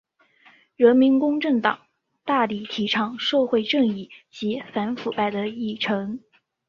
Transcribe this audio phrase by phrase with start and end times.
[0.75, 1.79] 人民公正党
[2.25, 6.21] 大力提倡社会正义及反腐败的议程。